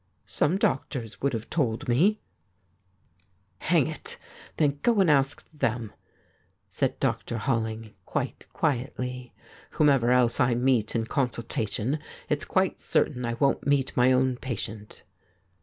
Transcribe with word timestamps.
'Some 0.25 0.57
doctors 0.57 1.21
would 1.21 1.31
have 1.33 1.47
told 1.51 1.87
me.' 1.87 2.17
31 2.17 2.17
THIS 2.17 2.17
IS 2.17 2.17
ALL' 2.17 3.67
Hang 3.83 3.87
it! 3.87 4.17
then, 4.57 4.79
go 4.81 4.99
and 4.99 5.11
ask 5.11 5.47
them/ 5.53 5.93
said 6.67 6.99
Dr. 6.99 7.37
Holling 7.37 7.93
quite 8.05 8.47
quietly.' 8.51 9.31
Whomever 9.77 10.09
else 10.11 10.39
I 10.39 10.55
meet 10.55 10.95
in 10.95 11.05
con 11.05 11.29
sultation^ 11.29 11.99
it's 12.29 12.45
quite 12.45 12.79
certain 12.79 13.25
I 13.25 13.35
won't 13.35 13.67
meet 13.67 13.95
my 13.95 14.11
own 14.11 14.37
patient.' 14.37 15.03